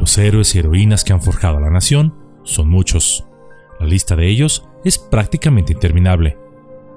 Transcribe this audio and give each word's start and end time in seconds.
Los 0.00 0.16
héroes 0.16 0.54
y 0.54 0.58
heroínas 0.58 1.04
que 1.04 1.12
han 1.12 1.20
forjado 1.20 1.58
a 1.58 1.60
la 1.60 1.70
nación 1.70 2.14
son 2.42 2.70
muchos. 2.70 3.26
La 3.78 3.86
lista 3.86 4.16
de 4.16 4.28
ellos 4.28 4.66
es 4.82 4.98
prácticamente 4.98 5.74
interminable. 5.74 6.38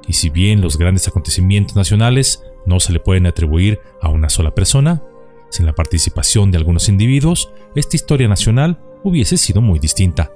Y 0.08 0.14
si 0.14 0.30
bien 0.30 0.62
los 0.62 0.78
grandes 0.78 1.10
acontecimientos 1.10 1.76
nacionales 1.76 2.44
no 2.66 2.80
se 2.80 2.94
le 2.94 3.02
pueden 3.02 3.28
atribuir 3.28 3.82
a 4.02 4.08
una 4.08 4.30
sola 4.30 4.56
persona, 4.56 5.04
sin 5.50 5.66
la 5.66 5.76
participación 5.76 6.50
de 6.50 6.58
algunos 6.58 6.88
individuos, 6.88 7.52
esta 7.76 7.98
historia 7.98 8.30
nacional 8.30 8.80
hubiese 9.04 9.38
sido 9.38 9.62
muy 9.62 9.80
distinta. 9.80 10.32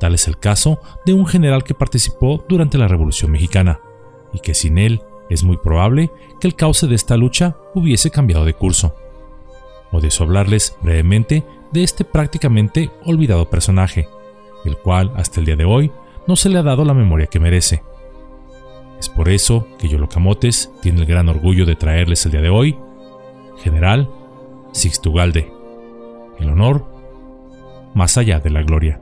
Tal 0.00 0.14
es 0.14 0.28
el 0.28 0.38
caso 0.38 0.80
de 1.04 1.12
un 1.12 1.26
general 1.26 1.62
que 1.62 1.74
participó 1.74 2.44
durante 2.48 2.78
la 2.78 2.88
Revolución 2.88 3.30
Mexicana, 3.30 3.80
y 4.32 4.40
que 4.40 4.54
sin 4.54 4.78
él 4.78 5.02
es 5.28 5.44
muy 5.44 5.58
probable 5.58 6.10
que 6.40 6.48
el 6.48 6.56
cauce 6.56 6.86
de 6.86 6.94
esta 6.94 7.16
lucha 7.18 7.56
hubiese 7.74 8.10
cambiado 8.10 8.44
de 8.46 8.54
curso. 8.54 8.94
O 9.92 10.00
de 10.00 10.12
hablarles 10.20 10.76
brevemente 10.82 11.44
de 11.72 11.82
este 11.82 12.04
prácticamente 12.04 12.90
olvidado 13.04 13.48
personaje, 13.48 14.08
el 14.64 14.76
cual 14.76 15.12
hasta 15.16 15.40
el 15.40 15.46
día 15.46 15.56
de 15.56 15.64
hoy 15.64 15.92
no 16.26 16.36
se 16.36 16.48
le 16.48 16.58
ha 16.58 16.62
dado 16.62 16.84
la 16.84 16.94
memoria 16.94 17.26
que 17.26 17.40
merece. 17.40 17.82
Es 18.98 19.08
por 19.08 19.28
eso 19.28 19.68
que 19.78 19.88
Yolocamotes 19.88 20.72
tiene 20.80 21.00
el 21.00 21.06
gran 21.06 21.28
orgullo 21.28 21.66
de 21.66 21.76
traerles 21.76 22.24
el 22.26 22.32
día 22.32 22.40
de 22.40 22.50
hoy, 22.50 22.78
General 23.58 24.08
Sixto 24.72 25.12
Galde, 25.12 25.52
el 26.38 26.50
honor 26.50 26.86
más 27.94 28.18
allá 28.18 28.40
de 28.40 28.50
la 28.50 28.62
gloria. 28.62 29.00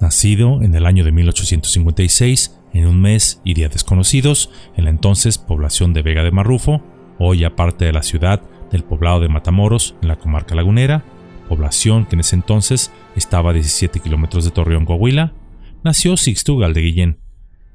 Nacido 0.00 0.62
en 0.62 0.74
el 0.74 0.86
año 0.86 1.04
de 1.04 1.12
1856, 1.12 2.58
en 2.72 2.86
un 2.86 3.00
mes 3.02 3.42
y 3.44 3.54
día 3.54 3.68
desconocidos, 3.68 4.50
en 4.76 4.84
la 4.84 4.90
entonces 4.90 5.36
población 5.36 5.92
de 5.92 6.02
Vega 6.02 6.22
de 6.22 6.30
Marrufo, 6.30 6.82
hoy 7.20 7.44
aparte 7.44 7.84
de 7.84 7.92
la 7.92 8.02
ciudad 8.02 8.40
del 8.72 8.82
poblado 8.82 9.20
de 9.20 9.28
Matamoros, 9.28 9.94
en 10.00 10.08
la 10.08 10.16
comarca 10.16 10.54
lagunera, 10.54 11.04
población 11.48 12.06
que 12.06 12.16
en 12.16 12.20
ese 12.20 12.34
entonces 12.34 12.90
estaba 13.14 13.50
a 13.50 13.52
17 13.52 14.00
kilómetros 14.00 14.44
de 14.44 14.50
Torreón, 14.50 14.86
Coahuila, 14.86 15.34
nació 15.84 16.16
Sixto 16.16 16.54
Ugalde 16.54 16.80
Guillén, 16.80 17.18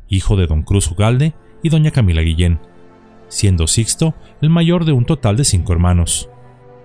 hijo 0.09 0.35
de 0.35 0.47
don 0.47 0.63
Cruz 0.63 0.89
Ugalde 0.89 1.35
y 1.61 1.69
doña 1.69 1.91
Camila 1.91 2.21
Guillén, 2.21 2.59
siendo 3.27 3.67
Sixto 3.67 4.15
el 4.41 4.49
mayor 4.49 4.83
de 4.83 4.93
un 4.93 5.05
total 5.05 5.37
de 5.37 5.45
cinco 5.45 5.73
hermanos. 5.73 6.27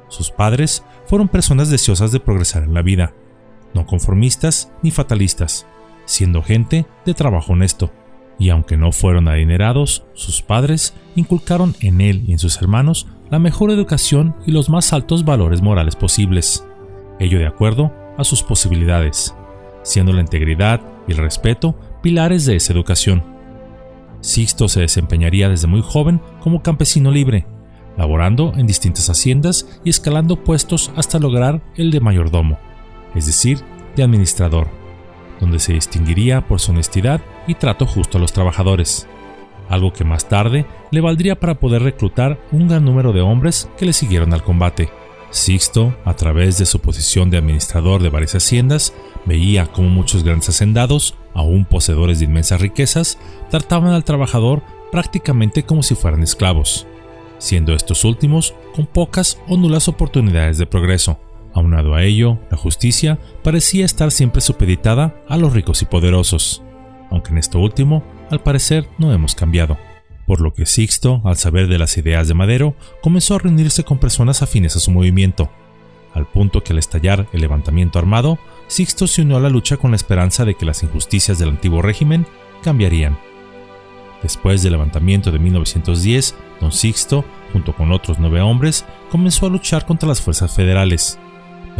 Sus 0.08 0.30
padres 0.30 0.84
fueron 1.06 1.28
personas 1.28 1.70
deseosas 1.70 2.12
de 2.12 2.20
progresar 2.20 2.64
en 2.64 2.74
la 2.74 2.82
vida, 2.82 3.14
no 3.72 3.86
conformistas 3.86 4.70
ni 4.82 4.90
fatalistas, 4.90 5.66
siendo 6.04 6.42
gente 6.42 6.84
de 7.06 7.14
trabajo 7.14 7.54
honesto. 7.54 7.90
Y 8.40 8.48
aunque 8.48 8.78
no 8.78 8.90
fueron 8.90 9.28
adinerados, 9.28 10.02
sus 10.14 10.40
padres 10.42 10.94
inculcaron 11.14 11.76
en 11.80 12.00
él 12.00 12.24
y 12.26 12.32
en 12.32 12.38
sus 12.38 12.60
hermanos 12.60 13.06
la 13.30 13.38
mejor 13.38 13.70
educación 13.70 14.34
y 14.46 14.50
los 14.50 14.70
más 14.70 14.92
altos 14.92 15.24
valores 15.24 15.62
morales 15.62 15.94
posibles, 15.94 16.66
ello 17.20 17.38
de 17.38 17.46
acuerdo 17.46 17.92
a 18.16 18.24
sus 18.24 18.42
posibilidades, 18.42 19.34
siendo 19.82 20.12
la 20.12 20.22
integridad 20.22 20.80
y 21.06 21.12
el 21.12 21.18
respeto 21.18 21.78
pilares 22.02 22.46
de 22.46 22.56
esa 22.56 22.72
educación. 22.72 23.22
Sixto 24.20 24.68
se 24.68 24.80
desempeñaría 24.80 25.50
desde 25.50 25.66
muy 25.66 25.82
joven 25.82 26.20
como 26.40 26.62
campesino 26.62 27.10
libre, 27.10 27.46
laborando 27.98 28.52
en 28.56 28.66
distintas 28.66 29.10
haciendas 29.10 29.80
y 29.84 29.90
escalando 29.90 30.42
puestos 30.42 30.90
hasta 30.96 31.18
lograr 31.18 31.62
el 31.76 31.90
de 31.90 32.00
mayordomo, 32.00 32.58
es 33.14 33.26
decir, 33.26 33.60
de 33.96 34.02
administrador, 34.02 34.68
donde 35.40 35.58
se 35.58 35.74
distinguiría 35.74 36.46
por 36.46 36.58
su 36.58 36.72
honestidad 36.72 37.20
y 37.50 37.54
trato 37.54 37.84
justo 37.84 38.16
a 38.16 38.20
los 38.20 38.32
trabajadores, 38.32 39.08
algo 39.68 39.92
que 39.92 40.04
más 40.04 40.28
tarde 40.28 40.66
le 40.92 41.00
valdría 41.00 41.38
para 41.38 41.58
poder 41.58 41.82
reclutar 41.82 42.40
un 42.52 42.68
gran 42.68 42.84
número 42.84 43.12
de 43.12 43.22
hombres 43.22 43.68
que 43.76 43.86
le 43.86 43.92
siguieron 43.92 44.32
al 44.32 44.44
combate. 44.44 44.88
Sixto, 45.30 45.94
a 46.04 46.14
través 46.14 46.58
de 46.58 46.66
su 46.66 46.80
posición 46.80 47.28
de 47.28 47.38
administrador 47.38 48.02
de 48.02 48.08
varias 48.08 48.34
haciendas, 48.34 48.94
veía 49.26 49.66
como 49.66 49.88
muchos 49.88 50.22
grandes 50.22 50.48
hacendados, 50.48 51.16
aún 51.34 51.64
poseedores 51.64 52.20
de 52.20 52.26
inmensas 52.26 52.60
riquezas, 52.60 53.18
trataban 53.50 53.92
al 53.92 54.04
trabajador 54.04 54.62
prácticamente 54.92 55.64
como 55.64 55.82
si 55.82 55.96
fueran 55.96 56.22
esclavos, 56.22 56.86
siendo 57.38 57.74
estos 57.74 58.04
últimos 58.04 58.54
con 58.74 58.86
pocas 58.86 59.40
o 59.48 59.56
nulas 59.56 59.88
oportunidades 59.88 60.58
de 60.58 60.66
progreso. 60.66 61.18
Aunado 61.52 61.94
a 61.94 62.04
ello, 62.04 62.38
la 62.48 62.56
justicia 62.56 63.18
parecía 63.42 63.84
estar 63.84 64.12
siempre 64.12 64.40
supeditada 64.40 65.16
a 65.28 65.36
los 65.36 65.52
ricos 65.52 65.82
y 65.82 65.86
poderosos, 65.86 66.62
aunque 67.10 67.30
en 67.30 67.38
esto 67.38 67.58
último, 67.58 68.02
al 68.30 68.42
parecer, 68.42 68.88
no 68.98 69.12
hemos 69.12 69.34
cambiado. 69.34 69.78
Por 70.26 70.40
lo 70.40 70.54
que 70.54 70.66
Sixto, 70.66 71.20
al 71.24 71.36
saber 71.36 71.66
de 71.66 71.78
las 71.78 71.96
ideas 71.96 72.28
de 72.28 72.34
Madero, 72.34 72.74
comenzó 73.02 73.34
a 73.34 73.38
reunirse 73.38 73.84
con 73.84 73.98
personas 73.98 74.42
afines 74.42 74.76
a 74.76 74.80
su 74.80 74.90
movimiento, 74.90 75.50
al 76.14 76.26
punto 76.26 76.62
que 76.62 76.72
al 76.72 76.78
estallar 76.78 77.26
el 77.32 77.40
levantamiento 77.40 77.98
armado, 77.98 78.38
Sixto 78.66 79.06
se 79.06 79.22
unió 79.22 79.36
a 79.36 79.40
la 79.40 79.50
lucha 79.50 79.76
con 79.76 79.90
la 79.90 79.96
esperanza 79.96 80.44
de 80.44 80.54
que 80.54 80.66
las 80.66 80.82
injusticias 80.82 81.38
del 81.38 81.50
antiguo 81.50 81.82
régimen 81.82 82.26
cambiarían. 82.62 83.18
Después 84.22 84.62
del 84.62 84.72
levantamiento 84.72 85.30
de 85.30 85.38
1910, 85.38 86.34
don 86.60 86.72
Sixto, 86.72 87.24
junto 87.52 87.74
con 87.74 87.90
otros 87.92 88.18
nueve 88.18 88.40
hombres, 88.40 88.84
comenzó 89.10 89.46
a 89.46 89.50
luchar 89.50 89.86
contra 89.86 90.08
las 90.08 90.20
fuerzas 90.20 90.54
federales, 90.54 91.18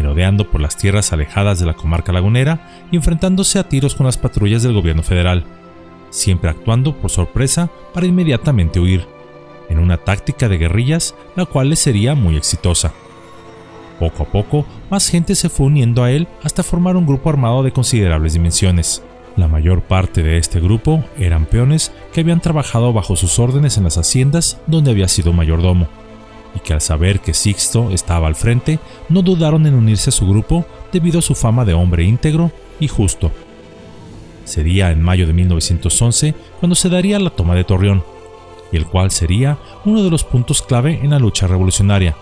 merodeando 0.00 0.50
por 0.50 0.62
las 0.62 0.78
tierras 0.78 1.12
alejadas 1.12 1.60
de 1.60 1.66
la 1.66 1.74
comarca 1.74 2.10
lagunera 2.10 2.86
y 2.90 2.96
enfrentándose 2.96 3.58
a 3.58 3.68
tiros 3.68 3.94
con 3.94 4.06
las 4.06 4.16
patrullas 4.16 4.62
del 4.62 4.72
gobierno 4.72 5.02
federal, 5.02 5.44
siempre 6.08 6.48
actuando 6.48 6.96
por 6.96 7.10
sorpresa 7.10 7.70
para 7.92 8.06
inmediatamente 8.06 8.80
huir, 8.80 9.06
en 9.68 9.78
una 9.78 9.98
táctica 9.98 10.48
de 10.48 10.56
guerrillas 10.56 11.14
la 11.36 11.44
cual 11.44 11.68
le 11.68 11.76
sería 11.76 12.14
muy 12.14 12.38
exitosa. 12.38 12.94
Poco 13.98 14.22
a 14.22 14.26
poco, 14.26 14.64
más 14.88 15.10
gente 15.10 15.34
se 15.34 15.50
fue 15.50 15.66
uniendo 15.66 16.02
a 16.02 16.10
él 16.10 16.28
hasta 16.42 16.62
formar 16.62 16.96
un 16.96 17.06
grupo 17.06 17.28
armado 17.28 17.62
de 17.62 17.72
considerables 17.72 18.32
dimensiones. 18.32 19.02
La 19.36 19.48
mayor 19.48 19.82
parte 19.82 20.22
de 20.22 20.38
este 20.38 20.60
grupo 20.60 21.04
eran 21.18 21.44
peones 21.44 21.92
que 22.14 22.22
habían 22.22 22.40
trabajado 22.40 22.94
bajo 22.94 23.16
sus 23.16 23.38
órdenes 23.38 23.76
en 23.76 23.84
las 23.84 23.98
haciendas 23.98 24.58
donde 24.66 24.92
había 24.92 25.08
sido 25.08 25.34
mayordomo, 25.34 25.88
y 26.54 26.60
que 26.60 26.72
al 26.72 26.80
saber 26.80 27.20
que 27.20 27.34
Sixto 27.34 27.90
estaba 27.90 28.26
al 28.26 28.34
frente, 28.34 28.78
no 29.08 29.22
dudaron 29.22 29.66
en 29.66 29.74
unirse 29.74 30.10
a 30.10 30.12
su 30.12 30.26
grupo 30.26 30.66
debido 30.92 31.18
a 31.20 31.22
su 31.22 31.34
fama 31.34 31.64
de 31.64 31.74
hombre 31.74 32.04
íntegro 32.04 32.50
y 32.78 32.88
justo. 32.88 33.30
Sería 34.44 34.90
en 34.90 35.00
mayo 35.02 35.26
de 35.26 35.32
1911 35.32 36.34
cuando 36.58 36.74
se 36.74 36.88
daría 36.88 37.18
la 37.18 37.30
toma 37.30 37.54
de 37.54 37.64
Torreón, 37.64 38.02
y 38.72 38.76
el 38.76 38.86
cual 38.86 39.10
sería 39.10 39.58
uno 39.84 40.02
de 40.02 40.10
los 40.10 40.24
puntos 40.24 40.62
clave 40.62 41.00
en 41.02 41.10
la 41.10 41.18
lucha 41.18 41.46
revolucionaria, 41.46 42.16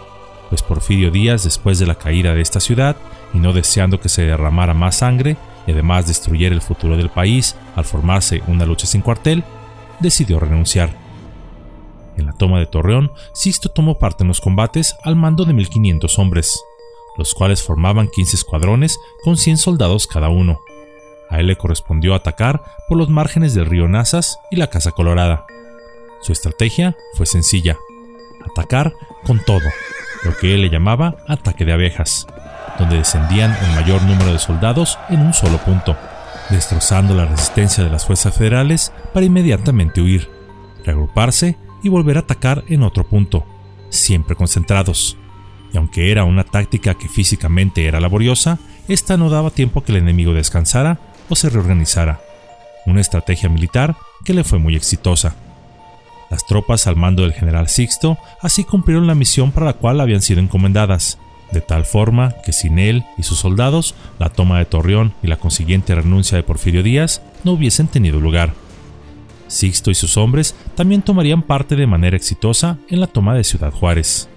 pues 0.48 0.62
Porfirio 0.62 1.10
Díaz, 1.10 1.44
después 1.44 1.78
de 1.78 1.86
la 1.86 1.94
caída 1.94 2.34
de 2.34 2.40
esta 2.40 2.60
ciudad, 2.60 2.96
y 3.34 3.38
no 3.38 3.52
deseando 3.52 4.00
que 4.00 4.08
se 4.08 4.22
derramara 4.22 4.74
más 4.74 4.96
sangre, 4.96 5.36
y 5.66 5.72
además 5.72 6.06
destruyera 6.06 6.54
el 6.54 6.62
futuro 6.62 6.96
del 6.96 7.10
país 7.10 7.56
al 7.76 7.84
formarse 7.84 8.42
una 8.46 8.64
lucha 8.64 8.86
sin 8.86 9.02
cuartel, 9.02 9.44
decidió 10.00 10.40
renunciar. 10.40 11.07
En 12.18 12.26
la 12.26 12.32
toma 12.32 12.58
de 12.58 12.66
Torreón, 12.66 13.12
Sixto 13.32 13.68
tomó 13.68 13.98
parte 13.98 14.24
en 14.24 14.28
los 14.28 14.40
combates 14.40 14.96
al 15.04 15.14
mando 15.14 15.44
de 15.44 15.54
1500 15.54 16.18
hombres, 16.18 16.60
los 17.16 17.32
cuales 17.32 17.62
formaban 17.62 18.08
15 18.08 18.34
escuadrones 18.36 18.98
con 19.22 19.36
100 19.36 19.56
soldados 19.56 20.08
cada 20.08 20.28
uno. 20.28 20.60
A 21.30 21.38
él 21.38 21.46
le 21.46 21.56
correspondió 21.56 22.14
atacar 22.14 22.62
por 22.88 22.98
los 22.98 23.08
márgenes 23.08 23.54
del 23.54 23.66
río 23.66 23.86
Nazas 23.86 24.38
y 24.50 24.56
la 24.56 24.66
Casa 24.66 24.90
Colorada. 24.90 25.46
Su 26.20 26.32
estrategia 26.32 26.96
fue 27.14 27.24
sencilla, 27.24 27.78
atacar 28.50 28.92
con 29.24 29.38
todo, 29.44 29.68
lo 30.24 30.36
que 30.36 30.54
él 30.54 30.62
le 30.62 30.70
llamaba 30.70 31.18
ataque 31.28 31.64
de 31.64 31.72
abejas, 31.72 32.26
donde 32.80 32.96
descendían 32.96 33.56
el 33.62 33.74
mayor 33.76 34.02
número 34.02 34.32
de 34.32 34.40
soldados 34.40 34.98
en 35.08 35.20
un 35.20 35.34
solo 35.34 35.58
punto, 35.58 35.96
destrozando 36.50 37.14
la 37.14 37.26
resistencia 37.26 37.84
de 37.84 37.90
las 37.90 38.04
fuerzas 38.04 38.34
federales 38.34 38.92
para 39.14 39.26
inmediatamente 39.26 40.00
huir, 40.00 40.28
reagruparse 40.84 41.56
y 41.82 41.88
volver 41.88 42.16
a 42.16 42.20
atacar 42.20 42.64
en 42.68 42.82
otro 42.82 43.06
punto, 43.06 43.44
siempre 43.90 44.36
concentrados. 44.36 45.16
Y 45.72 45.76
aunque 45.76 46.10
era 46.10 46.24
una 46.24 46.44
táctica 46.44 46.94
que 46.94 47.08
físicamente 47.08 47.86
era 47.86 48.00
laboriosa, 48.00 48.58
esta 48.88 49.16
no 49.16 49.28
daba 49.30 49.50
tiempo 49.50 49.80
a 49.80 49.84
que 49.84 49.92
el 49.92 49.98
enemigo 49.98 50.32
descansara 50.32 50.98
o 51.28 51.36
se 51.36 51.50
reorganizara. 51.50 52.20
Una 52.86 53.00
estrategia 53.00 53.48
militar 53.48 53.96
que 54.24 54.32
le 54.34 54.44
fue 54.44 54.58
muy 54.58 54.76
exitosa. 54.76 55.36
Las 56.30 56.46
tropas 56.46 56.86
al 56.86 56.96
mando 56.96 57.22
del 57.22 57.32
general 57.32 57.68
Sixto 57.68 58.18
así 58.40 58.64
cumplieron 58.64 59.06
la 59.06 59.14
misión 59.14 59.52
para 59.52 59.66
la 59.66 59.72
cual 59.74 60.00
habían 60.00 60.22
sido 60.22 60.40
encomendadas, 60.40 61.18
de 61.52 61.60
tal 61.60 61.86
forma 61.86 62.34
que 62.44 62.52
sin 62.52 62.78
él 62.78 63.04
y 63.16 63.22
sus 63.22 63.38
soldados, 63.38 63.94
la 64.18 64.28
toma 64.28 64.58
de 64.58 64.66
Torreón 64.66 65.14
y 65.22 65.28
la 65.28 65.36
consiguiente 65.36 65.94
renuncia 65.94 66.36
de 66.36 66.42
Porfirio 66.42 66.82
Díaz 66.82 67.22
no 67.44 67.52
hubiesen 67.52 67.88
tenido 67.88 68.20
lugar. 68.20 68.52
Sixto 69.48 69.90
y 69.90 69.94
sus 69.94 70.16
hombres 70.16 70.54
también 70.74 71.02
tomarían 71.02 71.42
parte 71.42 71.74
de 71.74 71.86
manera 71.86 72.16
exitosa 72.16 72.78
en 72.88 73.00
la 73.00 73.06
toma 73.06 73.34
de 73.34 73.44
Ciudad 73.44 73.72
Juárez. 73.72 74.28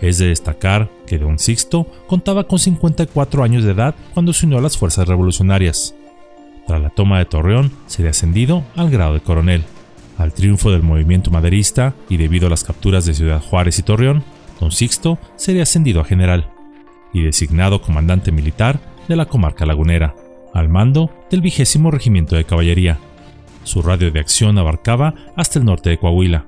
Es 0.00 0.18
de 0.18 0.28
destacar 0.28 0.90
que 1.06 1.18
don 1.18 1.38
Sixto 1.38 1.86
contaba 2.06 2.44
con 2.44 2.58
54 2.58 3.42
años 3.42 3.64
de 3.64 3.72
edad 3.72 3.94
cuando 4.12 4.32
se 4.32 4.46
unió 4.46 4.58
a 4.58 4.62
las 4.62 4.76
fuerzas 4.76 5.08
revolucionarias. 5.08 5.94
Tras 6.66 6.82
la 6.82 6.90
toma 6.90 7.18
de 7.18 7.24
Torreón, 7.24 7.72
sería 7.86 8.10
ascendido 8.10 8.64
al 8.74 8.90
grado 8.90 9.14
de 9.14 9.20
coronel. 9.20 9.64
Al 10.18 10.32
triunfo 10.32 10.70
del 10.70 10.82
movimiento 10.82 11.30
maderista 11.30 11.94
y 12.08 12.16
debido 12.16 12.48
a 12.48 12.50
las 12.50 12.64
capturas 12.64 13.04
de 13.06 13.14
Ciudad 13.14 13.40
Juárez 13.40 13.78
y 13.78 13.82
Torreón, 13.82 14.24
don 14.60 14.72
Sixto 14.72 15.18
sería 15.36 15.62
ascendido 15.62 16.00
a 16.00 16.04
general 16.04 16.50
y 17.12 17.22
designado 17.22 17.80
comandante 17.80 18.32
militar 18.32 18.80
de 19.08 19.16
la 19.16 19.26
comarca 19.26 19.64
lagunera, 19.64 20.14
al 20.52 20.68
mando 20.68 21.10
del 21.30 21.40
vigésimo 21.40 21.90
regimiento 21.90 22.34
de 22.34 22.44
caballería. 22.44 22.98
Su 23.66 23.82
radio 23.82 24.12
de 24.12 24.20
acción 24.20 24.58
abarcaba 24.58 25.14
hasta 25.34 25.58
el 25.58 25.64
norte 25.64 25.90
de 25.90 25.98
Coahuila. 25.98 26.46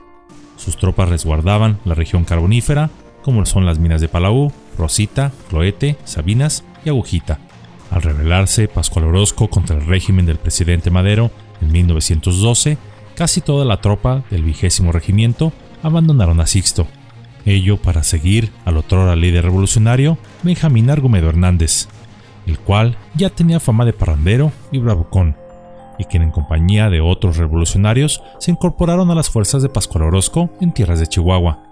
Sus 0.57 0.77
tropas 0.77 1.09
resguardaban 1.09 1.81
la 1.85 1.95
región 1.95 2.23
carbonífera, 2.23 2.91
como 3.25 3.45
son 3.45 3.67
las 3.67 3.81
minas 3.81 4.01
de 4.01 4.07
Palau, 4.07 4.53
Rosita, 4.79 5.33
Cloete, 5.51 5.97
Sabinas 6.05 6.63
y 6.85 6.91
Agujita. 6.91 7.41
Al 7.91 8.03
rebelarse 8.03 8.69
Pascual 8.69 9.07
Orozco 9.07 9.51
contra 9.51 9.77
el 9.77 9.85
régimen 9.85 10.27
del 10.27 10.39
presidente 10.39 10.93
Madero 10.93 11.33
en 11.61 11.73
1912, 11.73 12.79
casi 13.17 13.41
toda 13.41 13.65
la 13.65 13.81
tropa 13.81 14.23
del 14.31 14.45
vigésimo 14.45 14.93
regimiento 14.93 15.53
abandonaron 15.83 16.39
a 16.39 16.47
Sixto, 16.47 16.87
ello 17.47 17.79
para 17.79 18.05
seguir 18.05 18.53
al 18.65 18.77
otrora 18.77 19.17
líder 19.17 19.43
revolucionario 19.43 20.19
Benjamín 20.45 20.89
Argumedo 20.89 21.31
Hernández, 21.31 21.89
el 22.47 22.61
cual 22.61 22.97
ya 23.17 23.29
tenía 23.31 23.59
fama 23.59 23.85
de 23.85 23.93
parrandero 23.93 24.53
y 24.71 24.79
bravucón, 24.79 25.37
y 25.99 26.05
quien 26.05 26.23
en 26.23 26.31
compañía 26.31 26.91
de 26.91 27.01
otros 27.01 27.37
revolucionarios 27.37 28.23
se 28.39 28.51
incorporaron 28.51 29.11
a 29.11 29.15
las 29.15 29.31
fuerzas 29.31 29.63
de 29.63 29.69
Pascual 29.69 30.05
Orozco 30.05 30.51
en 30.61 30.73
tierras 30.73 31.01
de 31.01 31.07
Chihuahua, 31.07 31.63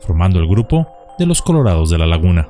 formando 0.00 0.40
el 0.40 0.48
grupo 0.48 0.88
de 1.18 1.26
los 1.26 1.42
Colorados 1.42 1.90
de 1.90 1.98
la 1.98 2.06
Laguna, 2.06 2.48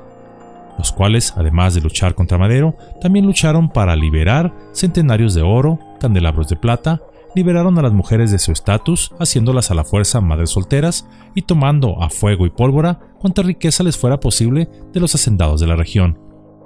los 0.77 0.91
cuales, 0.91 1.33
además 1.35 1.73
de 1.73 1.81
luchar 1.81 2.15
contra 2.15 2.37
Madero, 2.37 2.75
también 3.01 3.25
lucharon 3.25 3.69
para 3.69 3.95
liberar 3.95 4.53
centenarios 4.73 5.33
de 5.33 5.41
oro, 5.41 5.79
candelabros 5.99 6.47
de 6.47 6.55
plata 6.55 7.01
liberaron 7.35 7.77
a 7.77 7.81
las 7.81 7.93
mujeres 7.93 8.31
de 8.31 8.39
su 8.39 8.51
estatus, 8.51 9.11
haciéndolas 9.19 9.71
a 9.71 9.75
la 9.75 9.83
fuerza 9.83 10.21
madres 10.21 10.51
solteras 10.51 11.07
y 11.35 11.43
tomando 11.43 12.01
a 12.01 12.09
fuego 12.09 12.45
y 12.45 12.49
pólvora 12.49 12.99
cuanta 13.19 13.41
riqueza 13.41 13.83
les 13.83 13.97
fuera 13.97 14.19
posible 14.19 14.69
de 14.91 14.99
los 14.99 15.13
hacendados 15.15 15.61
de 15.61 15.67
la 15.67 15.75
región. 15.75 16.19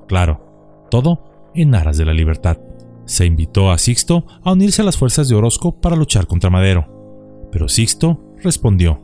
Claro, 0.08 0.86
todo 0.90 1.52
en 1.56 1.76
aras 1.76 1.98
de 1.98 2.06
la 2.06 2.14
libertad. 2.14 2.58
Se 3.06 3.26
invitó 3.26 3.72
a 3.72 3.78
Sixto 3.78 4.26
a 4.44 4.52
unirse 4.54 4.82
a 4.82 4.86
las 4.86 4.98
fuerzas 4.98 5.28
de 5.28 5.36
Orozco 5.36 5.80
para 5.80 5.96
luchar 5.96 6.28
contra 6.28 6.50
Madero. 6.50 7.50
Pero 7.52 7.68
Sixto 7.68 8.22
respondió, 8.42 9.02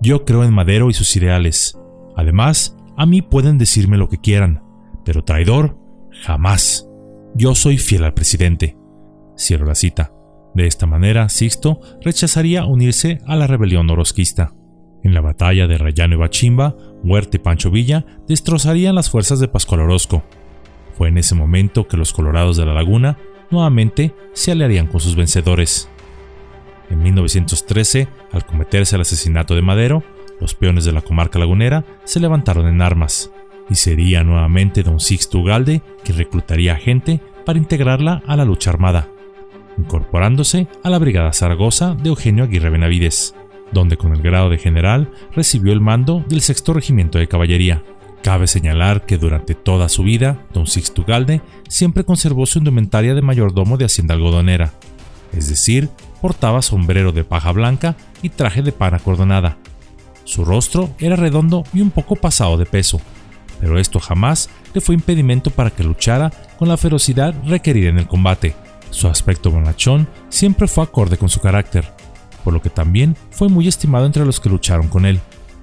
Yo 0.00 0.24
creo 0.24 0.44
en 0.44 0.54
Madero 0.54 0.90
y 0.90 0.94
sus 0.94 1.14
ideales. 1.16 1.78
Además, 2.16 2.76
a 2.96 3.06
mí 3.06 3.22
pueden 3.22 3.58
decirme 3.58 3.96
lo 3.96 4.08
que 4.08 4.18
quieran, 4.18 4.62
pero 5.04 5.24
traidor, 5.24 5.78
jamás. 6.22 6.88
Yo 7.34 7.54
soy 7.54 7.78
fiel 7.78 8.04
al 8.04 8.14
presidente. 8.14 8.76
Cierro 9.36 9.66
la 9.66 9.74
cita. 9.74 10.12
De 10.54 10.66
esta 10.66 10.86
manera, 10.86 11.28
Sixto 11.28 11.80
rechazaría 12.02 12.66
unirse 12.66 13.20
a 13.26 13.36
la 13.36 13.46
rebelión 13.46 13.88
orosquista. 13.90 14.54
En 15.02 15.14
la 15.14 15.20
batalla 15.20 15.66
de 15.66 15.78
Rayano 15.78 16.14
y 16.14 16.18
Bachimba, 16.18 16.76
Huerta 17.02 17.36
y 17.36 17.40
Pancho 17.40 17.70
Villa 17.70 18.04
destrozarían 18.28 18.94
las 18.94 19.10
fuerzas 19.10 19.40
de 19.40 19.48
Pascual 19.48 19.80
Orozco. 19.80 20.22
Fue 20.96 21.08
en 21.08 21.18
ese 21.18 21.34
momento 21.34 21.88
que 21.88 21.96
los 21.96 22.12
colorados 22.12 22.56
de 22.56 22.66
la 22.66 22.74
laguna 22.74 23.18
nuevamente 23.50 24.14
se 24.32 24.52
aliarían 24.52 24.86
con 24.86 25.00
sus 25.00 25.16
vencedores. 25.16 25.88
En 26.90 27.02
1913, 27.02 28.08
al 28.32 28.44
cometerse 28.44 28.96
el 28.96 29.02
asesinato 29.02 29.54
de 29.54 29.62
Madero, 29.62 30.02
los 30.40 30.54
peones 30.54 30.84
de 30.84 30.92
la 30.92 31.02
comarca 31.02 31.38
lagunera 31.38 31.84
se 32.04 32.20
levantaron 32.20 32.66
en 32.66 32.82
armas, 32.82 33.30
y 33.70 33.76
sería 33.76 34.24
nuevamente 34.24 34.82
don 34.82 35.00
Sixto 35.00 35.38
Ugalde 35.38 35.82
quien 36.04 36.18
reclutaría 36.18 36.76
gente 36.76 37.20
para 37.46 37.58
integrarla 37.58 38.22
a 38.26 38.36
la 38.36 38.44
lucha 38.44 38.70
armada 38.70 39.08
incorporándose 39.78 40.68
a 40.82 40.90
la 40.90 40.98
Brigada 40.98 41.32
Zaragoza 41.32 41.94
de 41.94 42.08
Eugenio 42.08 42.44
Aguirre 42.44 42.70
Benavides, 42.70 43.34
donde 43.72 43.96
con 43.96 44.12
el 44.12 44.22
grado 44.22 44.50
de 44.50 44.58
general 44.58 45.10
recibió 45.32 45.72
el 45.72 45.80
mando 45.80 46.24
del 46.28 46.40
sexto 46.40 46.72
regimiento 46.72 47.18
de 47.18 47.28
caballería. 47.28 47.82
Cabe 48.22 48.46
señalar 48.46 49.04
que 49.04 49.18
durante 49.18 49.54
toda 49.54 49.88
su 49.88 50.04
vida, 50.04 50.38
don 50.54 50.66
Sixto 50.66 51.04
Galde 51.04 51.42
siempre 51.68 52.04
conservó 52.04 52.46
su 52.46 52.58
indumentaria 52.58 53.14
de 53.14 53.22
mayordomo 53.22 53.76
de 53.76 53.86
hacienda 53.86 54.14
algodonera, 54.14 54.72
es 55.32 55.48
decir, 55.48 55.90
portaba 56.20 56.62
sombrero 56.62 57.12
de 57.12 57.24
paja 57.24 57.50
blanca 57.52 57.96
y 58.22 58.28
traje 58.28 58.62
de 58.62 58.72
pana 58.72 59.00
cordonada. 59.00 59.58
Su 60.24 60.44
rostro 60.44 60.90
era 61.00 61.16
redondo 61.16 61.64
y 61.72 61.80
un 61.80 61.90
poco 61.90 62.14
pasado 62.14 62.56
de 62.56 62.66
peso, 62.66 63.00
pero 63.60 63.78
esto 63.78 63.98
jamás 63.98 64.50
le 64.72 64.80
fue 64.80 64.94
impedimento 64.94 65.50
para 65.50 65.70
que 65.70 65.82
luchara 65.82 66.30
con 66.58 66.68
la 66.68 66.76
ferocidad 66.76 67.34
requerida 67.44 67.88
en 67.88 67.98
el 67.98 68.06
combate, 68.06 68.54
su 68.92 69.08
aspecto 69.08 69.50
bonachón 69.50 70.06
siempre 70.28 70.68
fue 70.68 70.84
acorde 70.84 71.16
con 71.16 71.30
su 71.30 71.40
carácter, 71.40 71.90
por 72.44 72.52
lo 72.52 72.60
que 72.60 72.70
también 72.70 73.16
fue 73.30 73.48
muy 73.48 73.66
estimado 73.66 74.04
entre 74.04 74.26
los 74.26 74.38
que 74.38 74.50
lucharon 74.50 74.88
con 74.88 75.06
él. 75.06 75.18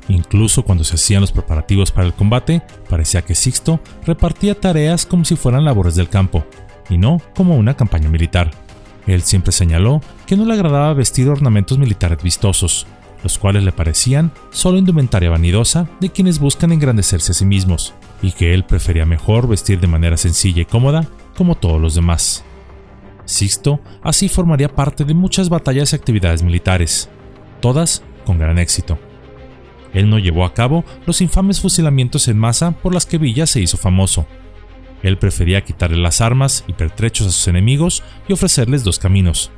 Incluso 0.10 0.64
cuando 0.64 0.84
se 0.84 0.96
hacían 0.96 1.22
los 1.22 1.32
preparativos 1.32 1.92
para 1.92 2.08
el 2.08 2.14
combate, 2.14 2.64
parecía 2.90 3.22
que 3.22 3.36
Sixto 3.36 3.80
repartía 4.06 4.60
tareas 4.60 5.06
como 5.06 5.24
si 5.24 5.36
fueran 5.36 5.64
labores 5.64 5.96
del 5.96 6.10
campo, 6.10 6.46
y 6.90 6.98
no 6.98 7.22
como 7.36 7.56
una 7.56 7.76
campaña 7.76 8.10
militar. 8.10 8.50
Él 9.06 9.22
siempre 9.22 9.52
señaló 9.52 10.02
que 10.26 10.36
no 10.36 10.46
le 10.46 10.54
agradaba 10.54 10.94
vestir 10.94 11.30
ornamentos 11.30 11.78
militares 11.78 12.22
vistosos, 12.24 12.88
los 13.24 13.38
cuales 13.38 13.64
le 13.64 13.72
parecían 13.72 14.32
solo 14.50 14.78
indumentaria 14.78 15.30
vanidosa 15.30 15.88
de 16.00 16.10
quienes 16.10 16.40
buscan 16.40 16.72
engrandecerse 16.72 17.32
a 17.32 17.36
sí 17.36 17.46
mismos, 17.46 17.94
y 18.24 18.32
que 18.32 18.54
él 18.56 18.66
prefería 18.66 19.06
mejor 19.06 19.48
vestir 19.48 19.80
de 19.80 19.88
manera 19.88 20.18
sencilla 20.18 20.64
y 20.64 20.66
cómoda 20.66 21.08
como 21.38 21.56
todos 21.56 21.80
los 21.80 21.94
demás. 21.94 22.44
Sixto 23.26 23.80
así 24.02 24.28
formaría 24.28 24.74
parte 24.74 25.06
de 25.06 25.14
muchas 25.14 25.50
batallas 25.50 25.94
y 25.94 25.96
actividades 25.96 26.42
militares, 26.42 27.10
todas 27.62 28.02
con 28.26 28.40
gran 28.40 28.58
éxito. 28.58 28.98
Él 29.94 30.10
no 30.10 30.20
llevó 30.20 30.46
a 30.46 30.54
cabo 30.54 30.86
los 31.06 31.22
infames 31.22 31.62
fusilamientos 31.62 32.28
en 32.28 32.38
masa 32.38 32.72
por 32.72 32.94
las 32.94 33.06
que 33.06 33.18
Villa 33.18 33.48
se 33.48 33.62
hizo 33.62 33.78
famoso. 33.78 34.28
Él 35.02 35.18
prefería 35.18 35.64
quitarle 35.64 35.98
las 35.98 36.22
armas 36.22 36.66
y 36.68 36.74
pertrechos 36.74 37.28
a 37.28 37.32
sus 37.32 37.48
enemigos 37.48 38.04
y 38.28 38.34
ofrecerles 38.34 38.84
dos 38.84 39.00
caminos, 39.00 39.52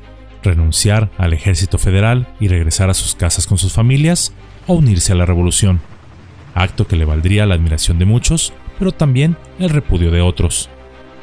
renunciar 0.43 1.09
al 1.17 1.33
ejército 1.33 1.77
federal 1.77 2.27
y 2.39 2.47
regresar 2.47 2.89
a 2.89 2.93
sus 2.93 3.15
casas 3.15 3.47
con 3.47 3.57
sus 3.57 3.73
familias, 3.73 4.33
o 4.67 4.75
unirse 4.75 5.13
a 5.13 5.15
la 5.15 5.25
revolución, 5.25 5.81
acto 6.53 6.87
que 6.87 6.95
le 6.95 7.05
valdría 7.05 7.45
la 7.45 7.55
admiración 7.55 7.97
de 7.97 8.05
muchos, 8.05 8.53
pero 8.77 8.91
también 8.91 9.37
el 9.59 9.69
repudio 9.69 10.11
de 10.11 10.21
otros. 10.21 10.69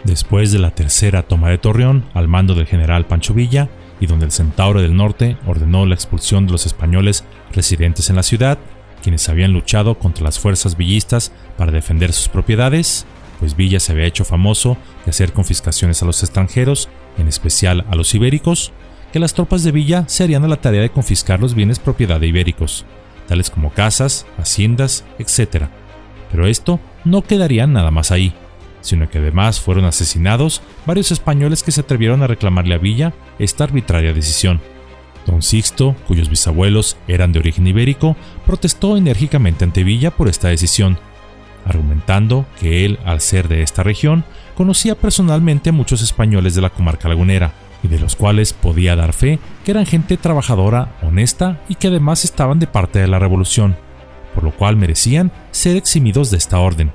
Después 0.05 0.53
de 0.53 0.59
la 0.59 0.73
tercera 0.73 1.23
toma 1.23 1.51
de 1.51 1.59
Torreón 1.59 2.05
al 2.15 2.29
mando 2.29 2.55
del 2.55 2.67
general 2.67 3.07
Pancho 3.07 3.35
Villa, 3.35 3.69
y 4.01 4.07
donde 4.07 4.27
el 4.27 4.33
Centauro 4.33 4.81
del 4.81 4.97
Norte 4.97 5.37
ordenó 5.47 5.85
la 5.85 5.95
expulsión 5.95 6.47
de 6.47 6.53
los 6.53 6.67
españoles 6.67 7.25
residentes 7.53 8.11
en 8.11 8.17
la 8.17 8.23
ciudad, 8.23 8.59
quienes 9.03 9.29
habían 9.29 9.53
luchado 9.53 9.99
contra 9.99 10.25
las 10.25 10.39
fuerzas 10.39 10.77
villistas 10.77 11.33
para 11.57 11.73
defender 11.73 12.13
sus 12.13 12.29
propiedades, 12.29 13.07
pues 13.41 13.57
Villa 13.57 13.81
se 13.81 13.93
había 13.93 14.07
hecho 14.07 14.25
famoso 14.25 14.77
de 15.05 15.11
hacer 15.11 15.33
confiscaciones 15.33 16.03
a 16.03 16.07
los 16.07 16.23
extranjeros, 16.23 16.89
en 17.19 17.29
especial 17.29 17.87
a 17.91 17.95
los 17.95 18.15
ibéricos, 18.15 18.73
que 19.13 19.19
las 19.19 19.35
tropas 19.35 19.63
de 19.63 19.73
Villa 19.73 20.05
se 20.09 20.25
harían 20.25 20.45
a 20.45 20.49
la 20.49 20.61
tarea 20.61 20.83
de 20.83 20.91
confiscar 20.91 21.41
los 21.41 21.55
bienes 21.55 21.79
propiedad 21.79 22.21
de 22.21 22.27
ibéricos, 22.27 22.85
tales 23.27 23.51
como 23.51 23.73
casas, 23.73 24.27
haciendas, 24.39 25.05
etc. 25.19 25.67
Pero 26.31 26.47
esto 26.47 26.81
no 27.05 27.23
quedaría 27.23 27.67
nada 27.67 27.91
más 27.91 28.11
ahí 28.11 28.35
sino 28.81 29.09
que 29.11 29.19
además 29.19 29.61
fueron 29.61 29.85
asesinados 29.85 30.63
varios 30.87 31.11
españoles 31.13 31.63
que 31.63 31.73
se 31.73 31.81
atrevieron 31.81 32.23
a 32.23 32.27
reclamarle 32.27 32.75
a 32.75 32.79
Villa 32.79 33.13
esta 33.39 33.65
arbitraria 33.65 34.13
decisión. 34.13 34.61
Don 35.29 35.43
Sixto, 35.43 35.95
cuyos 36.07 36.31
bisabuelos 36.31 36.97
eran 37.07 37.33
de 37.33 37.39
origen 37.39 37.67
ibérico, 37.67 38.17
protestó 38.47 38.97
enérgicamente 38.97 39.65
ante 39.65 39.85
Villa 39.85 40.11
por 40.11 40.29
esta 40.29 40.49
decisión, 40.49 40.99
argumentando 41.67 42.47
que 42.59 42.87
él, 42.87 42.99
al 43.05 43.21
ser 43.21 43.47
de 43.47 43.63
esta 43.63 43.83
región, 43.83 44.25
conocía 44.57 44.95
personalmente 44.95 45.71
a 45.71 45.75
muchos 45.75 46.03
españoles 46.03 46.55
de 46.55 46.63
la 46.63 46.71
comarca 46.71 47.09
lagunera, 47.09 47.53
y 47.83 47.89
de 47.89 47.99
los 47.99 48.17
cuales 48.17 48.53
podía 48.53 48.97
dar 48.97 49.13
fe 49.13 49.39
que 49.65 49.71
eran 49.71 49.87
gente 49.87 50.17
trabajadora, 50.17 50.97
honesta 51.03 51.61
y 51.69 51.77
que 51.77 51.89
además 51.89 52.25
estaban 52.25 52.59
de 52.59 52.67
parte 52.67 52.99
de 52.99 53.07
la 53.07 53.19
revolución, 53.19 53.77
por 54.35 54.45
lo 54.45 54.51
cual 54.53 54.77
merecían 54.77 55.31
ser 55.51 55.77
eximidos 55.77 56.31
de 56.31 56.39
esta 56.39 56.59
orden. 56.59 56.91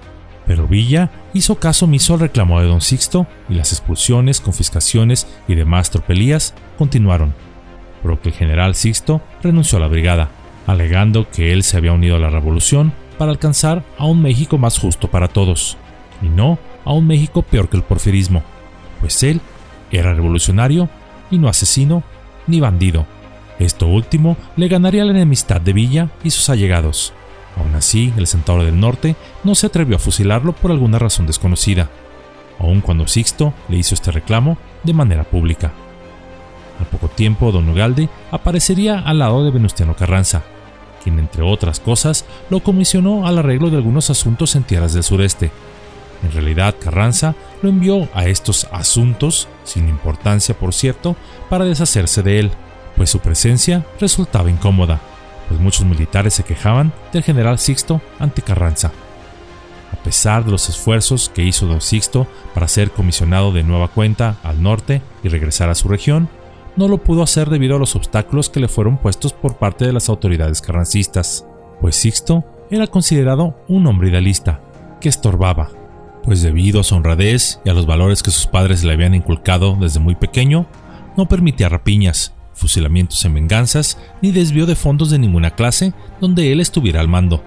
Pero 0.46 0.68
Villa 0.68 1.10
hizo 1.34 1.56
caso 1.56 1.86
omiso 1.86 2.16
al 2.16 2.20
reclamo 2.20 2.60
de 2.60 2.68
don 2.68 2.82
Sixto 2.82 3.28
y 3.48 3.54
las 3.54 3.72
expulsiones, 3.72 4.42
confiscaciones 4.42 5.26
y 5.48 5.56
demás 5.56 5.90
tropelías 5.90 6.54
continuaron, 6.78 7.34
por 8.04 8.12
lo 8.12 8.22
que 8.22 8.30
el 8.30 8.36
general 8.36 8.76
Sixto 8.76 9.22
renunció 9.42 9.80
a 9.80 9.82
la 9.82 9.88
brigada, 9.88 10.30
alegando 10.68 11.28
que 11.32 11.54
él 11.54 11.64
se 11.64 11.78
había 11.78 11.94
unido 11.94 12.18
a 12.18 12.20
la 12.20 12.30
revolución 12.30 12.94
para 13.18 13.32
alcanzar 13.32 13.84
a 13.98 14.06
un 14.06 14.22
México 14.22 14.58
más 14.58 14.78
justo 14.78 15.10
para 15.10 15.30
todos, 15.30 15.78
y 16.22 16.28
no 16.28 16.60
a 16.86 16.94
un 16.94 17.08
México 17.08 17.42
peor 17.42 17.70
que 17.70 17.78
el 17.78 17.84
porfirismo, 17.84 18.44
pues 19.00 19.24
él 19.24 19.42
era 19.92 20.14
revolucionario 20.14 20.90
y 21.32 21.38
no 21.38 21.48
asesino 21.48 22.04
ni 22.46 22.60
bandido. 22.60 23.06
Esto 23.58 23.88
último 23.88 24.36
le 24.58 24.68
ganaría 24.68 25.06
la 25.06 25.12
enemistad 25.12 25.62
de 25.62 25.74
Villa 25.74 26.10
y 26.24 26.32
sus 26.32 26.50
allegados. 26.50 27.14
Aún 27.58 27.76
así, 27.76 28.12
el 28.18 28.28
Centauro 28.28 28.66
del 28.66 28.80
Norte 28.80 29.16
no 29.44 29.56
se 29.56 29.68
atrevió 29.68 29.96
a 29.96 30.00
fusilarlo 30.00 30.54
por 30.54 30.72
alguna 30.72 31.00
razón 31.00 31.26
desconocida, 31.26 31.90
aun 32.60 32.82
cuando 32.82 33.08
Sixto 33.08 33.54
le 33.70 33.78
hizo 33.78 33.96
este 33.96 34.12
reclamo 34.12 34.58
de 34.84 34.94
manera 34.94 35.24
pública. 35.24 35.72
Al 36.80 36.86
poco 36.88 37.08
tiempo, 37.08 37.52
don 37.52 37.70
Ugalde 37.70 38.10
aparecería 38.32 39.00
al 39.00 39.20
lado 39.20 39.44
de 39.44 39.52
Venustiano 39.52 39.96
Carranza, 39.96 40.44
quien 41.04 41.20
entre 41.20 41.44
otras 41.44 41.80
cosas 41.80 42.26
lo 42.50 42.62
comisionó 42.62 43.28
al 43.28 43.38
arreglo 43.38 43.70
de 43.70 43.78
algunos 43.78 44.10
asuntos 44.10 44.56
en 44.56 44.64
tierras 44.64 44.94
del 44.94 45.04
sureste. 45.04 45.52
En 46.24 46.32
realidad 46.32 46.76
Carranza 46.82 47.36
lo 47.62 47.70
envió 47.70 48.08
a 48.14 48.26
estos 48.26 48.68
asuntos, 48.72 49.48
sin 49.66 49.90
importancia 49.90 50.58
por 50.58 50.74
cierto, 50.74 51.16
para 51.50 51.66
deshacerse 51.66 52.24
de 52.24 52.40
él, 52.40 52.52
pues 52.96 53.10
su 53.10 53.20
presencia 53.20 53.86
resultaba 54.00 54.50
incómoda, 54.50 55.02
pues 55.50 55.60
muchos 55.60 55.86
militares 55.86 56.34
se 56.34 56.44
quejaban 56.44 56.94
del 57.12 57.24
general 57.24 57.60
Sixto 57.60 58.02
ante 58.20 58.42
Carranza. 58.42 58.92
A 59.92 59.96
pesar 59.98 60.44
de 60.44 60.52
los 60.52 60.70
esfuerzos 60.70 61.30
que 61.30 61.44
hizo 61.44 61.68
don 61.68 61.82
Sixto 61.82 62.28
para 62.54 62.68
ser 62.68 62.92
comisionado 62.92 63.52
de 63.52 63.64
nueva 63.64 63.90
cuenta 63.90 64.38
al 64.44 64.64
norte 64.64 65.02
y 65.24 65.30
regresar 65.30 65.70
a 65.70 65.76
su 65.76 65.88
región, 65.88 66.30
no 66.76 66.88
lo 66.88 67.04
pudo 67.04 67.24
hacer 67.24 67.50
debido 67.50 67.76
a 67.76 67.80
los 67.80 67.96
obstáculos 67.96 68.50
que 68.50 68.60
le 68.60 68.68
fueron 68.68 68.98
puestos 68.98 69.34
por 69.34 69.58
parte 69.58 69.86
de 69.86 69.94
las 69.94 70.10
autoridades 70.10 70.62
carrancistas, 70.62 71.46
pues 71.82 71.96
Sixto 71.96 72.44
era 72.72 72.88
considerado 72.88 73.58
un 73.68 73.86
hombre 73.88 74.10
idealista, 74.10 74.62
que 75.00 75.10
estorbaba, 75.10 75.70
pues 76.24 76.42
debido 76.42 76.80
a 76.80 76.84
su 76.84 76.96
honradez 76.96 77.60
y 77.66 77.70
a 77.70 77.74
los 77.74 77.86
valores 77.86 78.24
que 78.24 78.32
sus 78.32 78.48
padres 78.48 78.84
le 78.84 78.94
habían 78.94 79.14
inculcado 79.14 79.78
desde 79.80 80.00
muy 80.00 80.16
pequeño, 80.16 80.66
no 81.18 81.28
permitía 81.28 81.70
rapiñas, 81.70 82.34
fusilamientos 82.54 83.24
en 83.26 83.34
venganzas 83.34 83.98
ni 84.22 84.32
desvío 84.32 84.66
de 84.66 84.76
fondos 84.76 85.10
de 85.10 85.20
ninguna 85.20 85.52
clase 85.52 85.94
donde 86.22 86.52
él 86.52 86.60
estuviera 86.60 87.02
al 87.02 87.08
mando. 87.08 87.44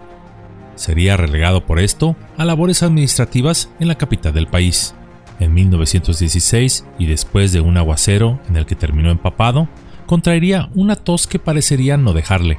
Sería 0.75 1.17
relegado 1.17 1.65
por 1.65 1.81
esto 1.81 2.17
a 2.37 2.45
labores 2.45 2.83
administrativas 2.83 3.71
en 3.81 3.89
la 3.89 3.95
capital 3.97 4.35
del 4.35 4.47
país. 4.47 4.95
En 5.39 5.53
1916, 5.53 6.87
y 6.99 7.07
después 7.07 7.53
de 7.53 7.61
un 7.61 7.77
aguacero 7.77 8.41
en 8.49 8.57
el 8.57 8.67
que 8.67 8.75
terminó 8.75 9.11
empapado, 9.11 9.69
contraería 10.07 10.71
una 10.75 10.97
tos 10.97 11.27
que 11.27 11.39
parecería 11.39 11.97
no 11.97 12.13
dejarle, 12.13 12.59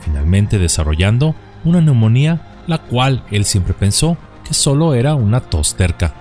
finalmente 0.00 0.58
desarrollando 0.58 1.34
una 1.64 1.80
neumonía 1.80 2.52
la 2.66 2.78
cual 2.78 3.24
él 3.30 3.44
siempre 3.44 3.74
pensó 3.74 4.16
que 4.44 4.54
solo 4.54 4.94
era 4.94 5.14
una 5.14 5.40
tos 5.40 5.76
terca. 5.76 6.14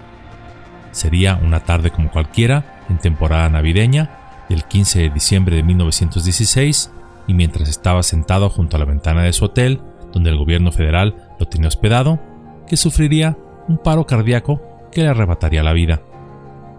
Sería 0.91 1.39
una 1.41 1.61
tarde 1.61 1.91
como 1.91 2.11
cualquiera, 2.11 2.83
en 2.89 2.97
temporada 2.97 3.49
navideña, 3.49 4.45
del 4.49 4.65
15 4.65 4.99
de 4.99 5.09
diciembre 5.09 5.55
de 5.55 5.63
1916, 5.63 6.91
y 7.27 7.33
mientras 7.33 7.69
estaba 7.69 8.03
sentado 8.03 8.49
junto 8.49 8.75
a 8.75 8.79
la 8.79 8.85
ventana 8.85 9.23
de 9.23 9.33
su 9.33 9.45
hotel, 9.45 9.79
donde 10.11 10.29
el 10.29 10.37
gobierno 10.37 10.71
federal 10.71 11.15
lo 11.39 11.47
tenía 11.47 11.69
hospedado, 11.69 12.19
que 12.67 12.77
sufriría 12.77 13.37
un 13.67 13.77
paro 13.77 14.05
cardíaco 14.05 14.61
que 14.91 15.01
le 15.01 15.09
arrebataría 15.09 15.63
la 15.63 15.73
vida, 15.73 16.01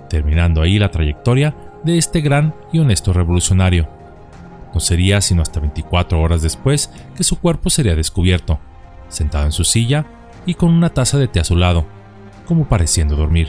terminando 0.09 0.62
ahí 0.62 0.78
la 0.78 0.90
trayectoria 0.90 1.54
de 1.85 1.99
este 1.99 2.21
gran 2.21 2.54
y 2.73 2.78
honesto 2.78 3.12
revolucionario. 3.12 3.88
No 4.75 4.81
sería 4.81 5.21
sino 5.21 5.42
hasta 5.42 5.61
24 5.61 6.21
horas 6.21 6.42
después 6.42 6.90
que 7.16 7.25
su 7.25 7.38
cuerpo 7.38 7.71
sería 7.71 7.95
descubierto, 7.95 8.59
sentado 9.09 9.45
en 9.45 9.52
su 9.52 9.64
silla 9.64 10.07
y 10.47 10.54
con 10.54 10.71
una 10.71 10.90
taza 10.90 11.19
de 11.19 11.28
té 11.28 11.40
a 11.40 11.45
su 11.45 11.57
lado, 11.57 11.85
como 12.47 12.69
pareciendo 12.69 13.16
dormir, 13.16 13.49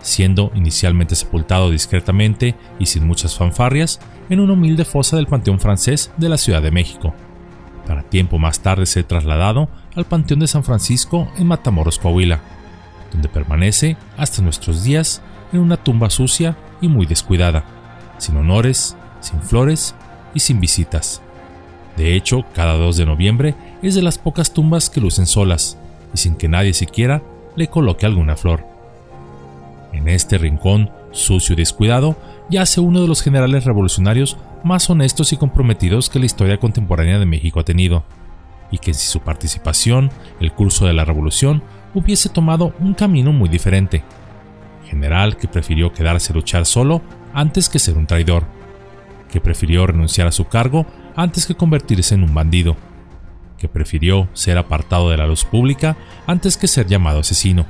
siendo 0.00 0.50
inicialmente 0.54 1.14
sepultado 1.14 1.70
discretamente 1.70 2.54
y 2.78 2.86
sin 2.86 3.06
muchas 3.06 3.36
fanfarrias 3.36 4.00
en 4.28 4.40
una 4.40 4.54
humilde 4.54 4.84
fosa 4.84 5.16
del 5.16 5.26
Panteón 5.26 5.60
francés 5.60 6.10
de 6.16 6.28
la 6.28 6.38
Ciudad 6.38 6.62
de 6.62 6.70
México, 6.70 7.14
para 7.86 8.02
tiempo 8.02 8.38
más 8.38 8.60
tarde 8.60 8.86
ser 8.86 9.04
trasladado 9.04 9.68
al 9.94 10.04
Panteón 10.04 10.40
de 10.40 10.46
San 10.46 10.64
Francisco 10.64 11.28
en 11.36 11.46
Matamoros, 11.46 11.98
Coahuila, 11.98 12.40
donde 13.12 13.28
permanece 13.28 13.96
hasta 14.16 14.42
nuestros 14.42 14.84
días 14.84 15.22
en 15.52 15.60
una 15.60 15.76
tumba 15.76 16.10
sucia 16.10 16.56
y 16.80 16.88
muy 16.88 17.06
descuidada, 17.06 17.64
sin 18.18 18.36
honores, 18.36 18.96
sin 19.20 19.40
flores 19.42 19.94
y 20.34 20.40
sin 20.40 20.60
visitas. 20.60 21.22
De 21.96 22.14
hecho, 22.14 22.44
cada 22.54 22.74
2 22.74 22.96
de 22.96 23.06
noviembre 23.06 23.54
es 23.82 23.94
de 23.94 24.02
las 24.02 24.18
pocas 24.18 24.52
tumbas 24.52 24.88
que 24.90 25.00
lucen 25.00 25.26
solas, 25.26 25.76
y 26.14 26.18
sin 26.18 26.36
que 26.36 26.48
nadie 26.48 26.72
siquiera 26.72 27.22
le 27.56 27.68
coloque 27.68 28.06
alguna 28.06 28.36
flor. 28.36 28.64
En 29.92 30.08
este 30.08 30.38
rincón, 30.38 30.90
sucio 31.10 31.54
y 31.54 31.56
descuidado, 31.56 32.16
yace 32.48 32.80
uno 32.80 33.02
de 33.02 33.08
los 33.08 33.22
generales 33.22 33.64
revolucionarios 33.64 34.36
más 34.62 34.88
honestos 34.88 35.32
y 35.32 35.36
comprometidos 35.36 36.08
que 36.10 36.18
la 36.18 36.26
historia 36.26 36.58
contemporánea 36.58 37.18
de 37.18 37.26
México 37.26 37.60
ha 37.60 37.64
tenido, 37.64 38.04
y 38.70 38.78
que 38.78 38.94
sin 38.94 39.10
su 39.10 39.20
participación, 39.20 40.10
el 40.38 40.52
curso 40.52 40.86
de 40.86 40.92
la 40.92 41.04
revolución 41.04 41.62
hubiese 41.94 42.28
tomado 42.28 42.74
un 42.78 42.94
camino 42.94 43.32
muy 43.32 43.48
diferente. 43.48 44.02
General 44.86 45.36
que 45.36 45.48
prefirió 45.48 45.92
quedarse 45.92 46.32
a 46.32 46.36
luchar 46.36 46.66
solo 46.66 47.02
antes 47.32 47.68
que 47.68 47.78
ser 47.78 47.96
un 47.96 48.06
traidor, 48.06 48.44
que 49.30 49.40
prefirió 49.40 49.86
renunciar 49.86 50.26
a 50.26 50.32
su 50.32 50.48
cargo 50.48 50.86
antes 51.16 51.46
que 51.46 51.54
convertirse 51.54 52.14
en 52.14 52.24
un 52.24 52.34
bandido, 52.34 52.76
que 53.58 53.68
prefirió 53.68 54.28
ser 54.32 54.58
apartado 54.58 55.10
de 55.10 55.16
la 55.16 55.26
luz 55.26 55.44
pública 55.44 55.96
antes 56.26 56.56
que 56.56 56.66
ser 56.66 56.86
llamado 56.86 57.20
asesino, 57.20 57.66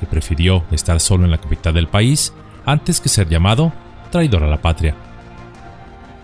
que 0.00 0.06
prefirió 0.06 0.64
estar 0.70 0.98
solo 1.00 1.24
en 1.24 1.30
la 1.30 1.38
capital 1.38 1.74
del 1.74 1.88
país 1.88 2.32
antes 2.66 3.00
que 3.00 3.08
ser 3.08 3.28
llamado 3.28 3.72
traidor 4.10 4.42
a 4.42 4.48
la 4.48 4.62
patria. 4.62 4.94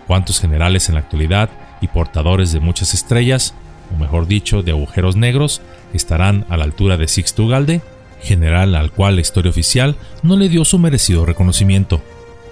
¿Cuántos 0.07 0.41
generales 0.41 0.89
en 0.89 0.95
la 0.95 1.01
actualidad 1.01 1.49
y 1.79 1.87
portadores 1.87 2.51
de 2.51 2.59
muchas 2.59 2.93
estrellas, 2.93 3.53
o 3.93 3.97
mejor 3.97 4.27
dicho, 4.27 4.63
de 4.63 4.71
agujeros 4.71 5.15
negros, 5.15 5.61
estarán 5.93 6.45
a 6.49 6.57
la 6.57 6.63
altura 6.63 6.97
de 6.97 7.07
Sixto 7.07 7.43
Ugalde, 7.43 7.81
general 8.21 8.75
al 8.75 8.91
cual 8.91 9.15
la 9.15 9.21
historia 9.21 9.49
oficial 9.49 9.95
no 10.23 10.37
le 10.37 10.49
dio 10.49 10.63
su 10.65 10.79
merecido 10.79 11.25
reconocimiento, 11.25 12.01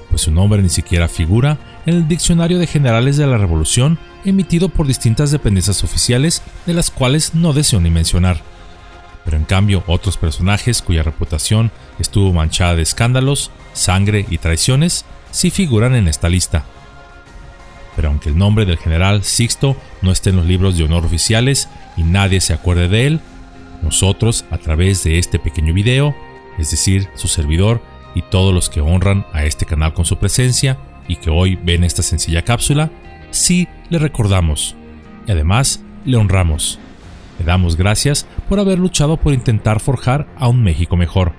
pues 0.09 0.23
su 0.23 0.31
nombre 0.31 0.61
ni 0.61 0.69
siquiera 0.69 1.07
figura 1.07 1.57
en 1.85 1.95
el 1.95 2.07
diccionario 2.07 2.59
de 2.59 2.67
generales 2.67 3.17
de 3.17 3.27
la 3.27 3.37
Revolución 3.37 3.99
emitido 4.25 4.69
por 4.69 4.87
distintas 4.87 5.31
dependencias 5.31 5.83
oficiales 5.83 6.41
de 6.65 6.73
las 6.73 6.91
cuales 6.91 7.35
no 7.35 7.53
deseo 7.53 7.79
ni 7.79 7.89
mencionar. 7.89 8.41
Pero 9.23 9.37
en 9.37 9.45
cambio 9.45 9.83
otros 9.87 10.17
personajes 10.17 10.81
cuya 10.81 11.03
reputación 11.03 11.71
estuvo 11.99 12.33
manchada 12.33 12.75
de 12.75 12.81
escándalos, 12.81 13.51
sangre 13.73 14.25
y 14.29 14.39
traiciones 14.39 15.05
sí 15.31 15.51
figuran 15.51 15.95
en 15.95 16.07
esta 16.07 16.29
lista. 16.29 16.65
Pero 17.95 18.09
aunque 18.09 18.29
el 18.29 18.37
nombre 18.37 18.65
del 18.65 18.77
general 18.77 19.23
Sixto 19.23 19.75
no 20.01 20.11
esté 20.11 20.29
en 20.29 20.37
los 20.37 20.45
libros 20.45 20.77
de 20.77 20.83
honor 20.83 21.05
oficiales 21.05 21.69
y 21.97 22.03
nadie 22.03 22.41
se 22.41 22.53
acuerde 22.53 22.87
de 22.87 23.07
él, 23.07 23.21
nosotros 23.81 24.45
a 24.51 24.57
través 24.57 25.03
de 25.03 25.19
este 25.19 25.39
pequeño 25.39 25.73
video, 25.73 26.15
es 26.57 26.71
decir, 26.71 27.07
su 27.15 27.27
servidor 27.27 27.81
y 28.15 28.21
todos 28.23 28.53
los 28.53 28.69
que 28.69 28.81
honran 28.81 29.25
a 29.33 29.45
este 29.45 29.65
canal 29.65 29.93
con 29.93 30.05
su 30.05 30.17
presencia 30.17 30.77
y 31.07 31.15
que 31.15 31.29
hoy 31.29 31.55
ven 31.55 31.83
esta 31.83 32.03
sencilla 32.03 32.43
cápsula, 32.43 32.91
sí 33.31 33.67
le 33.89 33.99
recordamos 33.99 34.75
y 35.27 35.31
además 35.31 35.83
le 36.05 36.17
honramos. 36.17 36.79
Le 37.39 37.45
damos 37.45 37.77
gracias 37.77 38.27
por 38.49 38.59
haber 38.59 38.79
luchado 38.79 39.17
por 39.17 39.33
intentar 39.33 39.79
forjar 39.79 40.27
a 40.37 40.47
un 40.49 40.61
México 40.61 40.97
mejor. 40.97 41.33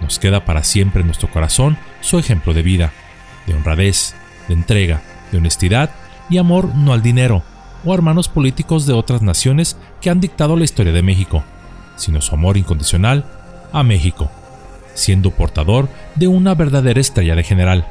Nos 0.00 0.18
queda 0.20 0.44
para 0.44 0.62
siempre 0.62 1.00
en 1.00 1.08
nuestro 1.08 1.28
corazón 1.28 1.76
su 2.00 2.18
ejemplo 2.18 2.54
de 2.54 2.62
vida, 2.62 2.92
de 3.46 3.54
honradez, 3.54 4.14
de 4.46 4.54
entrega, 4.54 5.02
de 5.32 5.38
honestidad 5.38 5.90
y 6.30 6.38
amor 6.38 6.72
no 6.76 6.92
al 6.92 7.02
dinero 7.02 7.42
o 7.84 7.94
hermanos 7.94 8.28
políticos 8.28 8.86
de 8.86 8.92
otras 8.92 9.22
naciones 9.22 9.76
que 10.00 10.10
han 10.10 10.20
dictado 10.20 10.56
la 10.56 10.64
historia 10.64 10.92
de 10.92 11.02
México, 11.02 11.44
sino 11.96 12.20
su 12.20 12.34
amor 12.34 12.56
incondicional 12.56 13.24
a 13.72 13.82
México, 13.82 14.30
siendo 14.94 15.30
portador 15.30 15.88
de 16.14 16.28
una 16.28 16.54
verdadera 16.54 17.00
estrella 17.00 17.34
de 17.34 17.44
general, 17.44 17.86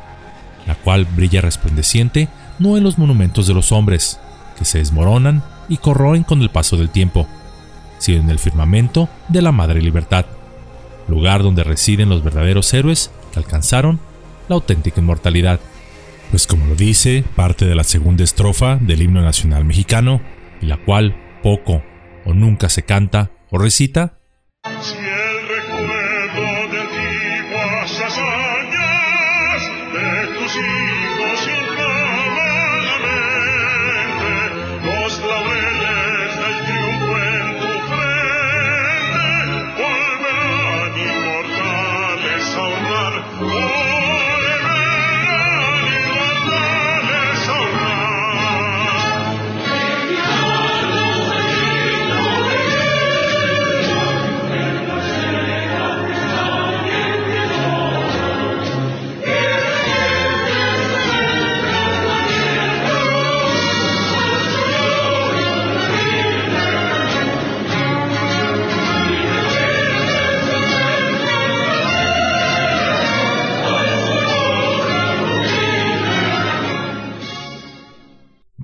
la 0.65 0.75
cual 0.75 1.05
brilla 1.05 1.41
resplandeciente 1.41 2.27
no 2.59 2.77
en 2.77 2.83
los 2.83 2.97
monumentos 2.97 3.47
de 3.47 3.53
los 3.53 3.71
hombres, 3.71 4.19
que 4.57 4.65
se 4.65 4.79
desmoronan 4.79 5.43
y 5.69 5.77
corroen 5.77 6.23
con 6.23 6.41
el 6.41 6.49
paso 6.49 6.77
del 6.77 6.89
tiempo, 6.89 7.27
sino 7.99 8.21
en 8.21 8.29
el 8.29 8.39
firmamento 8.39 9.09
de 9.27 9.41
la 9.41 9.51
Madre 9.51 9.81
Libertad, 9.81 10.25
lugar 11.07 11.43
donde 11.43 11.63
residen 11.63 12.09
los 12.09 12.23
verdaderos 12.23 12.73
héroes 12.73 13.11
que 13.31 13.39
alcanzaron 13.39 13.99
la 14.49 14.55
auténtica 14.55 15.01
inmortalidad. 15.01 15.59
Pues 16.29 16.45
como 16.45 16.65
lo 16.65 16.75
dice 16.75 17.23
parte 17.35 17.65
de 17.65 17.75
la 17.75 17.83
segunda 17.83 18.23
estrofa 18.23 18.75
del 18.75 19.01
himno 19.01 19.21
nacional 19.21 19.63
mexicano, 19.63 20.21
y 20.61 20.65
la 20.65 20.77
cual 20.77 21.15
poco 21.41 21.83
o 22.25 22.33
nunca 22.33 22.69
se 22.69 22.83
canta 22.83 23.31
o 23.49 23.57
recita, 23.57 24.19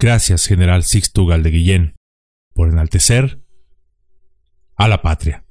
Gracias, 0.03 0.47
general 0.47 0.83
Sixto 0.83 1.25
de 1.25 1.49
Guillén, 1.49 1.95
por 2.53 2.67
enaltecer 2.67 3.39
a 4.75 4.89
la 4.89 5.01
patria. 5.01 5.42